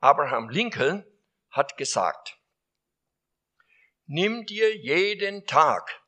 Abraham 0.00 0.50
Lincoln 0.50 1.02
hat 1.48 1.78
gesagt, 1.78 2.38
nimm 4.04 4.44
dir 4.44 4.76
jeden 4.76 5.46
Tag 5.46 6.03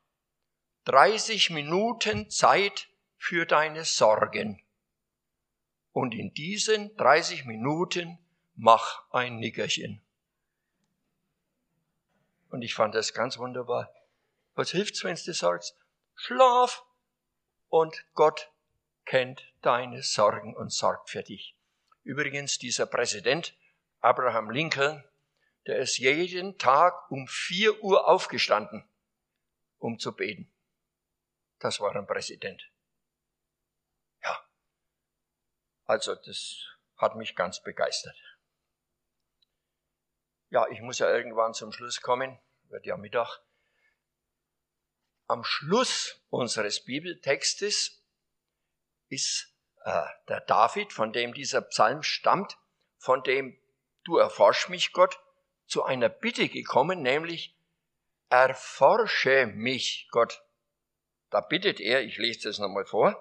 30 0.87 1.51
Minuten 1.51 2.31
Zeit 2.31 2.87
für 3.17 3.45
deine 3.45 3.85
Sorgen. 3.85 4.63
Und 5.91 6.15
in 6.15 6.33
diesen 6.33 6.97
30 6.97 7.45
Minuten 7.45 8.19
mach 8.55 9.03
ein 9.11 9.37
Nickerchen. 9.41 10.01
Und 12.51 12.63
ich 12.63 12.75
fand 12.75 12.95
das 12.95 13.15
ganz 13.15 13.37
wunderbar. 13.37 13.93
Was 14.55 14.71
hilft's, 14.71 15.03
wenn 15.03 15.17
du 15.17 15.35
sagst? 15.35 15.77
Schlaf 16.15 16.85
und 17.69 18.07
Gott 18.15 18.53
kennt 19.07 19.53
deine 19.63 20.05
Sorgen 20.05 20.55
und 20.55 20.73
sorgt 20.73 21.11
für 21.11 21.25
dich. 21.25 21.57
Übrigens, 22.05 22.59
dieser 22.59 22.87
Präsident 22.87 23.57
Abraham 23.99 24.53
Lincoln, 24.53 25.03
der 25.67 25.79
ist 25.79 25.99
jeden 25.99 26.59
Tag 26.59 27.11
um 27.11 27.27
vier 27.27 27.83
Uhr 27.83 28.07
aufgestanden, 28.07 28.85
um 29.79 29.99
zu 29.99 30.15
beten. 30.15 30.49
Das 31.59 31.81
war 31.81 31.95
ein 31.95 32.07
Präsident. 32.07 32.71
Ja. 34.23 34.49
Also, 35.85 36.15
das 36.15 36.65
hat 36.97 37.17
mich 37.17 37.35
ganz 37.35 37.63
begeistert. 37.63 38.17
Ja, 40.51 40.67
ich 40.69 40.81
muss 40.81 40.99
ja 40.99 41.11
irgendwann 41.11 41.55
zum 41.55 41.73
Schluss 41.73 42.01
kommen, 42.01 42.39
wird 42.69 42.87
ja 42.87 42.97
Mittag. 42.97 43.41
Am 45.27 45.43
Schluss 45.43 46.23
unseres 46.31 46.85
Bibeltextes 46.85 48.03
ist 49.09 49.53
äh, 49.85 50.05
der 50.29 50.41
David, 50.43 50.93
von 50.93 51.13
dem 51.13 51.35
dieser 51.35 51.63
Psalm 51.63 52.03
stammt, 52.03 52.59
von 52.99 53.23
dem 53.23 53.61
du 54.05 54.19
erforsch 54.19 54.69
mich, 54.69 54.93
Gott, 54.93 55.21
zu 55.67 55.83
einer 55.83 56.09
Bitte 56.09 56.49
gekommen, 56.49 57.03
nämlich 57.03 57.57
erforsche 58.29 59.47
mich, 59.47 60.09
Gott. 60.11 60.46
Da 61.37 61.43
bittet 61.43 61.81
er, 61.81 62.03
ich 62.03 62.17
lese 62.17 62.49
das 62.49 62.59
nochmal 62.59 62.87
vor, 62.87 63.15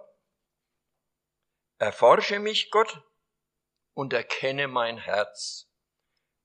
erforsche 1.79 2.39
mich, 2.39 2.71
Gott, 2.71 3.03
und 3.93 4.13
erkenne 4.13 4.69
mein 4.69 4.97
Herz. 4.97 5.69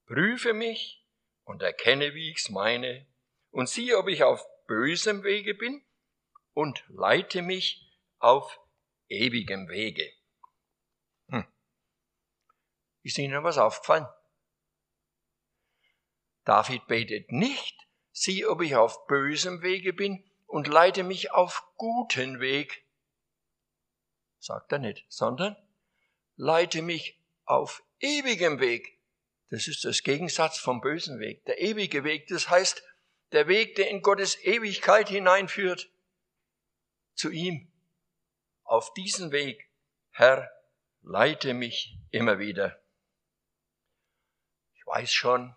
Prüfe 0.06 0.52
mich 0.52 1.06
und 1.44 1.62
erkenne, 1.62 2.12
wie 2.14 2.32
ich's 2.32 2.48
meine, 2.48 3.06
und 3.50 3.68
siehe, 3.68 3.98
ob 3.98 4.08
ich 4.08 4.24
auf 4.24 4.44
bösem 4.66 5.22
Wege 5.22 5.54
bin, 5.54 5.86
und 6.54 6.84
leite 6.88 7.40
mich 7.40 7.88
auf 8.18 8.58
ewigem 9.06 9.68
Wege. 9.68 10.12
Hm. 11.28 11.46
Ist 13.02 13.16
Ihnen 13.16 13.44
was 13.44 13.58
aufgefallen? 13.58 14.08
David 16.42 16.88
betet 16.88 17.30
nicht, 17.30 17.78
sieh, 18.10 18.44
ob 18.44 18.60
ich 18.60 18.74
auf 18.74 19.06
bösem 19.06 19.62
Wege 19.62 19.92
bin 19.92 20.28
und 20.50 20.66
leite 20.66 21.04
mich 21.04 21.30
auf 21.30 21.64
guten 21.76 22.40
Weg. 22.40 22.84
Sagt 24.40 24.72
er 24.72 24.78
nicht, 24.78 25.04
sondern 25.08 25.56
leite 26.36 26.82
mich 26.82 27.20
auf 27.44 27.84
ewigem 28.00 28.58
Weg. 28.58 28.98
Das 29.50 29.68
ist 29.68 29.84
das 29.84 30.02
Gegensatz 30.02 30.58
vom 30.58 30.80
bösen 30.80 31.20
Weg. 31.20 31.44
Der 31.44 31.60
ewige 31.60 32.02
Weg, 32.02 32.26
das 32.26 32.50
heißt, 32.50 32.82
der 33.30 33.46
Weg, 33.46 33.76
der 33.76 33.90
in 33.90 34.02
Gottes 34.02 34.42
Ewigkeit 34.42 35.08
hineinführt, 35.08 35.88
zu 37.14 37.30
ihm. 37.30 37.70
Auf 38.64 38.92
diesen 38.94 39.30
Weg, 39.30 39.70
Herr, 40.10 40.50
leite 41.02 41.54
mich 41.54 41.96
immer 42.10 42.40
wieder. 42.40 42.82
Ich 44.74 44.84
weiß 44.84 45.12
schon, 45.12 45.54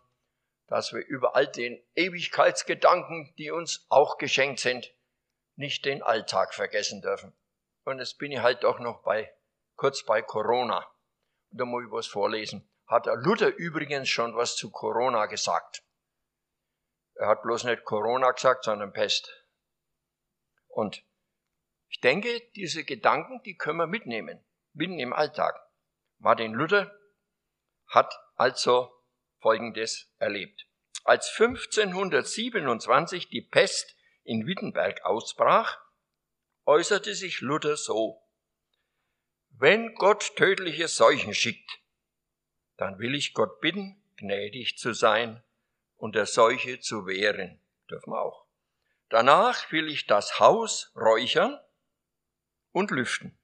dass 0.68 0.94
wir 0.94 1.06
über 1.06 1.36
all 1.36 1.48
den 1.48 1.84
Ewigkeitsgedanken, 1.96 3.34
die 3.38 3.52
uns 3.52 3.86
auch 3.90 4.18
geschenkt 4.18 4.60
sind, 4.60 4.94
nicht 5.56 5.86
den 5.86 6.02
Alltag 6.02 6.54
vergessen 6.54 7.02
dürfen. 7.02 7.34
Und 7.84 8.00
jetzt 8.00 8.18
bin 8.18 8.32
ich 8.32 8.40
halt 8.40 8.64
doch 8.64 8.80
noch 8.80 9.04
bei, 9.04 9.34
kurz 9.76 10.04
bei 10.04 10.22
Corona. 10.22 10.88
Und 11.52 11.60
da 11.60 11.66
muss 11.66 11.84
ich 11.86 11.92
was 11.92 12.08
vorlesen. 12.08 12.70
Hat 12.88 13.06
der 13.06 13.16
Luther 13.16 13.54
übrigens 13.56 14.10
schon 14.10 14.36
was 14.36 14.56
zu 14.56 14.72
Corona 14.72 15.26
gesagt. 15.28 15.84
Er 17.16 17.28
hat 17.28 17.44
bloß 17.44 17.66
nicht 17.66 17.84
Corona 17.84 18.32
gesagt, 18.32 18.64
sondern 18.64 18.92
Pest. 18.92 19.46
Und 20.68 21.06
ich 21.90 22.00
denke, 22.00 22.42
diese 22.56 22.84
Gedanken, 22.84 23.42
die 23.44 23.56
können 23.56 23.78
wir 23.78 23.88
mitnehmen, 23.88 24.44
mitten 24.74 25.00
im 25.00 25.14
Alltag. 25.14 25.60
Martin 26.18 26.54
Luther 26.54 26.92
hat 27.88 28.18
also 28.36 28.92
Folgendes 29.44 30.10
erlebt. 30.18 30.66
Als 31.04 31.30
1527 31.38 33.28
die 33.28 33.42
Pest 33.42 33.96
in 34.24 34.48
Wittenberg 34.48 35.04
ausbrach, 35.04 35.78
äußerte 36.66 37.14
sich 37.14 37.42
Luther 37.42 37.76
so, 37.76 38.24
wenn 39.60 39.94
Gott 39.96 40.36
tödliche 40.38 40.88
Seuchen 40.88 41.34
schickt, 41.34 41.80
dann 42.78 43.00
will 43.00 43.14
ich 43.14 43.34
Gott 43.34 43.60
bitten, 43.60 44.02
gnädig 44.16 44.78
zu 44.78 44.94
sein 44.94 45.44
und 45.98 46.16
der 46.16 46.26
Seuche 46.26 46.80
zu 46.80 47.06
wehren. 47.06 47.60
Dürfen 47.90 48.14
wir 48.14 48.22
auch. 48.22 48.46
Danach 49.10 49.72
will 49.74 49.90
ich 49.90 50.08
das 50.08 50.40
Haus 50.40 50.92
räuchern 50.96 51.60
und 52.72 52.92
lüften, 52.92 53.38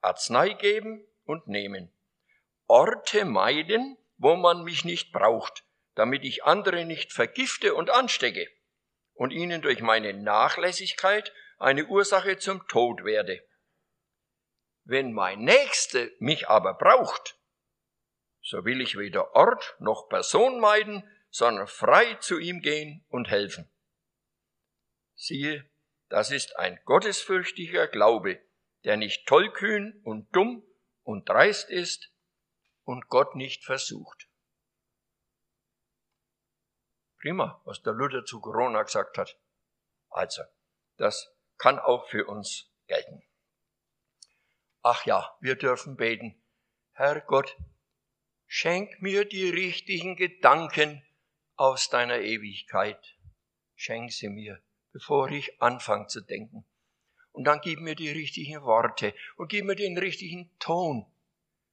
Arznei 0.00 0.50
geben 0.50 1.04
und 1.24 1.48
nehmen, 1.48 1.90
Orte 2.66 3.24
meiden, 3.24 3.96
wo 4.18 4.36
man 4.36 4.64
mich 4.64 4.84
nicht 4.84 5.12
braucht, 5.12 5.64
damit 5.94 6.24
ich 6.24 6.44
andere 6.44 6.84
nicht 6.84 7.12
vergifte 7.12 7.74
und 7.74 7.90
anstecke 7.90 8.48
und 9.14 9.30
ihnen 9.30 9.62
durch 9.62 9.80
meine 9.80 10.12
Nachlässigkeit 10.12 11.32
eine 11.58 11.86
Ursache 11.86 12.38
zum 12.38 12.66
Tod 12.68 13.04
werde. 13.04 13.42
Wenn 14.84 15.12
mein 15.12 15.40
Nächste 15.40 16.14
mich 16.18 16.48
aber 16.48 16.74
braucht, 16.74 17.38
so 18.42 18.64
will 18.64 18.80
ich 18.80 18.96
weder 18.96 19.34
Ort 19.34 19.74
noch 19.80 20.08
Person 20.08 20.60
meiden, 20.60 21.02
sondern 21.30 21.66
frei 21.66 22.14
zu 22.14 22.38
ihm 22.38 22.60
gehen 22.60 23.04
und 23.08 23.28
helfen. 23.28 23.68
Siehe, 25.16 25.68
das 26.08 26.30
ist 26.30 26.56
ein 26.56 26.78
gottesfürchtiger 26.84 27.88
Glaube, 27.88 28.40
der 28.84 28.96
nicht 28.96 29.26
tollkühn 29.26 30.00
und 30.04 30.34
dumm 30.34 30.62
und 31.02 31.28
dreist 31.28 31.70
ist, 31.70 32.12
und 32.86 33.08
Gott 33.08 33.34
nicht 33.34 33.64
versucht. 33.64 34.28
Prima, 37.20 37.60
was 37.64 37.82
der 37.82 37.92
Luther 37.92 38.24
zu 38.24 38.40
Corona 38.40 38.82
gesagt 38.84 39.18
hat. 39.18 39.36
Also, 40.08 40.42
das 40.96 41.28
kann 41.58 41.78
auch 41.78 42.08
für 42.08 42.26
uns 42.26 42.72
gelten. 42.86 43.22
Ach 44.82 45.04
ja, 45.04 45.36
wir 45.40 45.56
dürfen 45.56 45.96
beten. 45.96 46.40
Herr 46.92 47.20
Gott, 47.20 47.56
schenk 48.46 49.02
mir 49.02 49.24
die 49.24 49.50
richtigen 49.50 50.14
Gedanken 50.14 51.04
aus 51.56 51.88
deiner 51.88 52.20
Ewigkeit. 52.20 53.16
Schenk 53.74 54.12
sie 54.12 54.28
mir, 54.28 54.62
bevor 54.92 55.28
ich 55.30 55.60
anfange 55.60 56.06
zu 56.06 56.20
denken. 56.20 56.64
Und 57.32 57.44
dann 57.44 57.60
gib 57.60 57.80
mir 57.80 57.96
die 57.96 58.10
richtigen 58.10 58.62
Worte 58.62 59.12
und 59.36 59.48
gib 59.48 59.64
mir 59.64 59.74
den 59.74 59.98
richtigen 59.98 60.56
Ton, 60.60 61.12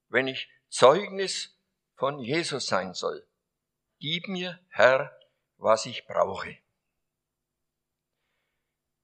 wenn 0.10 0.28
ich 0.28 0.50
Zeugnis 0.74 1.56
von 1.94 2.18
Jesus 2.18 2.66
sein 2.66 2.96
soll. 2.96 3.30
Gib 4.00 4.28
mir, 4.28 4.60
Herr, 4.70 5.16
was 5.58 5.86
ich 5.86 6.08
brauche. 6.08 6.58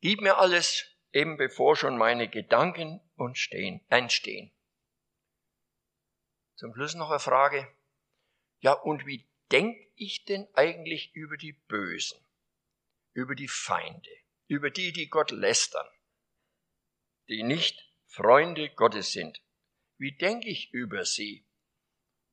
Gib 0.01 0.21
mir 0.21 0.39
alles, 0.39 0.87
eben 1.11 1.37
bevor 1.37 1.75
schon 1.75 1.95
meine 1.95 2.27
Gedanken 2.27 3.01
entstehen. 3.87 4.51
Zum 6.55 6.73
Schluss 6.73 6.95
noch 6.95 7.11
eine 7.11 7.19
Frage. 7.19 7.71
Ja, 8.61 8.73
und 8.73 9.05
wie 9.05 9.29
denke 9.51 9.91
ich 9.93 10.25
denn 10.25 10.47
eigentlich 10.55 11.13
über 11.13 11.37
die 11.37 11.53
Bösen, 11.53 12.19
über 13.13 13.35
die 13.35 13.47
Feinde, 13.47 14.09
über 14.47 14.71
die, 14.71 14.91
die 14.91 15.07
Gott 15.07 15.29
lästern, 15.29 15.87
die 17.27 17.43
nicht 17.43 17.93
Freunde 18.07 18.71
Gottes 18.71 19.11
sind? 19.11 19.43
Wie 19.99 20.17
denke 20.17 20.49
ich 20.49 20.73
über 20.73 21.05
sie? 21.05 21.45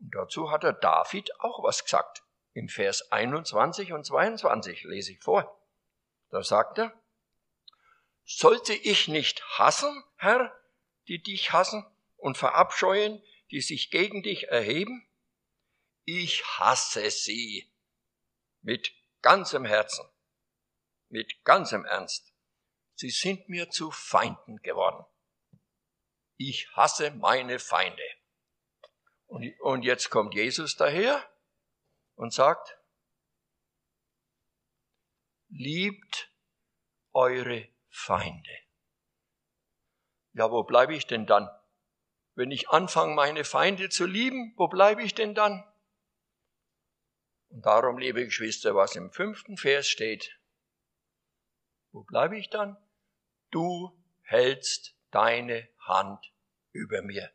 Und 0.00 0.14
dazu 0.14 0.50
hat 0.50 0.62
der 0.62 0.72
David 0.72 1.40
auch 1.40 1.62
was 1.62 1.84
gesagt. 1.84 2.22
Im 2.52 2.68
Vers 2.68 3.12
21 3.12 3.92
und 3.92 4.04
22 4.04 4.84
lese 4.84 5.12
ich 5.12 5.20
vor. 5.20 5.60
Da 6.30 6.42
sagt 6.42 6.78
er, 6.78 6.92
sollte 8.24 8.74
ich 8.74 9.08
nicht 9.08 9.44
hassen, 9.58 10.02
Herr, 10.16 10.52
die 11.06 11.22
dich 11.22 11.52
hassen 11.52 11.86
und 12.16 12.36
verabscheuen, 12.36 13.22
die 13.50 13.60
sich 13.60 13.90
gegen 13.90 14.22
dich 14.22 14.48
erheben? 14.48 15.06
Ich 16.04 16.44
hasse 16.58 17.10
sie 17.10 17.70
mit 18.62 18.92
ganzem 19.22 19.64
Herzen, 19.64 20.08
mit 21.08 21.44
ganzem 21.44 21.84
Ernst. 21.84 22.32
Sie 22.94 23.10
sind 23.10 23.48
mir 23.48 23.70
zu 23.70 23.90
Feinden 23.90 24.56
geworden. 24.62 25.04
Ich 26.36 26.68
hasse 26.74 27.10
meine 27.12 27.58
Feinde. 27.58 28.02
Und, 29.26 29.82
jetzt 29.82 30.10
kommt 30.10 30.34
Jesus 30.34 30.76
daher 30.76 31.22
und 32.14 32.32
sagt, 32.32 32.78
liebt 35.48 36.32
eure 37.12 37.68
Feinde. 37.88 38.58
Ja, 40.32 40.50
wo 40.50 40.62
bleibe 40.62 40.94
ich 40.94 41.06
denn 41.06 41.26
dann? 41.26 41.48
Wenn 42.34 42.50
ich 42.50 42.68
anfange, 42.68 43.14
meine 43.14 43.44
Feinde 43.44 43.88
zu 43.88 44.06
lieben, 44.06 44.54
wo 44.56 44.68
bleibe 44.68 45.02
ich 45.02 45.14
denn 45.14 45.34
dann? 45.34 45.64
Und 47.48 47.64
darum, 47.64 47.98
liebe 47.98 48.24
Geschwister, 48.24 48.74
was 48.74 48.96
im 48.96 49.10
fünften 49.10 49.56
Vers 49.56 49.88
steht, 49.88 50.38
wo 51.92 52.02
bleibe 52.02 52.38
ich 52.38 52.50
dann? 52.50 52.76
Du 53.50 53.98
hältst 54.22 54.94
deine 55.10 55.68
Hand 55.78 56.32
über 56.72 57.00
mir. 57.00 57.32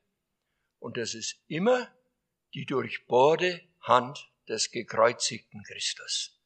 Und 0.82 0.98
das 0.98 1.14
ist 1.14 1.40
immer 1.48 1.88
die 2.56 2.66
durchbohrte 2.66 3.62
Hand 3.82 4.32
des 4.50 4.72
gekreuzigten 4.72 5.64
Christus. 5.64 6.42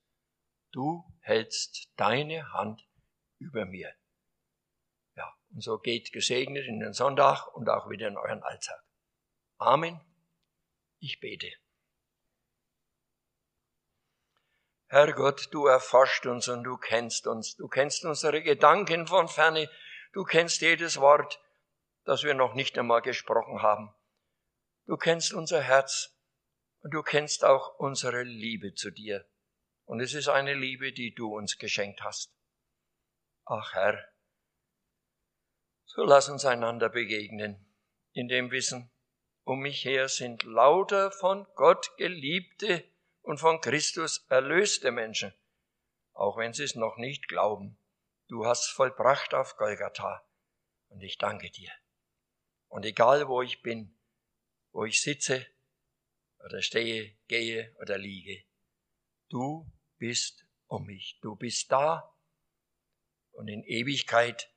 Du 0.74 1.06
hältst 1.22 1.90
deine 1.96 2.52
Hand 2.52 2.86
über 3.40 3.66
mir. 3.66 3.96
Ja, 5.16 5.34
und 5.52 5.64
so 5.64 5.80
geht 5.80 6.12
gesegnet 6.12 6.68
in 6.68 6.82
den 6.82 6.92
Sonntag 6.92 7.48
und 7.56 7.70
auch 7.70 7.90
wieder 7.90 8.10
in 8.10 8.18
euren 8.18 8.44
Alltag. 8.44 8.84
Amen. 9.58 10.02
Ich 11.00 11.22
bete. 11.22 11.54
Herr 14.88 15.14
Gott, 15.14 15.48
du 15.52 15.66
erforscht 15.66 16.26
uns 16.26 16.50
und 16.50 16.66
du 16.66 16.76
kennst 16.76 17.26
uns. 17.26 17.56
Du 17.56 17.70
kennst 17.70 18.04
unsere 18.04 18.44
Gedanken 18.44 19.08
von 19.08 19.30
ferne. 19.30 19.70
Du 20.12 20.26
kennst 20.26 20.60
jedes 20.60 21.00
Wort, 21.00 21.42
das 22.04 22.24
wir 22.24 22.34
noch 22.34 22.54
nicht 22.54 22.78
einmal 22.78 23.02
gesprochen 23.02 23.62
haben. 23.62 23.96
Du 24.86 24.98
kennst 24.98 25.34
unser 25.34 25.62
Herz 25.62 26.16
und 26.82 26.94
du 26.94 27.02
kennst 27.02 27.44
auch 27.44 27.80
unsere 27.80 28.22
Liebe 28.22 28.76
zu 28.76 28.92
dir. 28.92 29.28
Und 29.86 30.00
es 30.00 30.14
ist 30.14 30.28
eine 30.28 30.54
Liebe, 30.54 30.94
die 30.94 31.14
du 31.14 31.36
uns 31.36 31.58
geschenkt 31.58 32.04
hast. 32.04 32.32
Ach 33.46 33.74
Herr, 33.74 34.08
So 35.86 36.04
lass 36.04 36.30
uns 36.30 36.46
einander 36.46 36.90
begegnen, 36.90 37.66
in 38.12 38.28
dem 38.28 38.52
Wissen, 38.52 38.92
um 39.44 39.60
mich 39.60 39.86
her 39.86 40.08
sind 40.08 40.44
lauter 40.44 41.12
von 41.12 41.48
Gott 41.56 41.96
geliebte 41.98 42.84
und 43.22 43.40
von 43.40 43.62
Christus 43.62 44.26
erlöste 44.30 44.92
Menschen, 44.92 45.34
auch 46.14 46.38
wenn 46.38 46.54
sie 46.54 46.64
es 46.64 46.76
noch 46.76 46.98
nicht 46.98 47.28
glauben. 47.28 47.78
Du 48.28 48.46
hast 48.46 48.68
vollbracht 48.70 49.34
auf 49.34 49.58
Golgatha 49.58 50.28
und 50.90 51.02
ich 51.02 51.18
danke 51.18 51.50
dir. 51.50 51.72
Und 52.68 52.86
egal 52.86 53.28
wo 53.28 53.42
ich 53.42 53.62
bin, 53.62 53.95
wo 54.76 54.84
ich 54.84 55.02
sitze 55.02 55.48
oder 56.44 56.62
stehe, 56.62 57.18
gehe 57.28 57.74
oder 57.80 57.98
liege, 57.98 58.44
du 59.30 59.72
bist 59.98 60.46
um 60.68 60.86
mich, 60.86 61.18
du 61.22 61.38
bist 61.38 61.72
da 61.72 62.14
und 63.32 63.48
in 63.48 63.64
Ewigkeit 63.64 64.54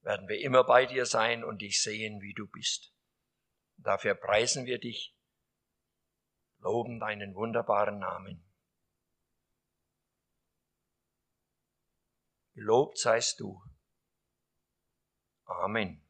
werden 0.00 0.28
wir 0.28 0.40
immer 0.40 0.64
bei 0.64 0.86
dir 0.86 1.04
sein 1.04 1.44
und 1.44 1.60
dich 1.60 1.82
sehen, 1.82 2.22
wie 2.22 2.32
du 2.32 2.48
bist. 2.48 2.94
Dafür 3.76 4.14
preisen 4.14 4.64
wir 4.64 4.78
dich, 4.78 5.14
loben 6.60 6.98
deinen 6.98 7.34
wunderbaren 7.34 7.98
Namen. 7.98 8.42
Gelobt 12.54 12.96
seist 12.96 13.40
du. 13.40 13.62
Amen. 15.44 16.09